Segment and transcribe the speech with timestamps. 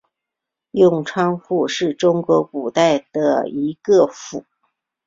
[0.71, 4.43] 永昌府是中国古代的一个府。